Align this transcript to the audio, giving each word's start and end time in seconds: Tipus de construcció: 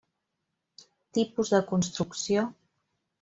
Tipus 1.17 1.51
de 1.57 1.59
construcció: 1.73 2.47